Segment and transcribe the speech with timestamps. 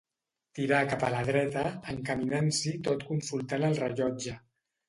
[0.59, 4.39] Tirà cap a la dreta, encaminant-s'hi tot consultant el rellotge.